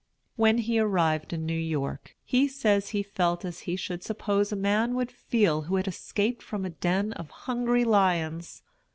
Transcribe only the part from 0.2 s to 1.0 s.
When he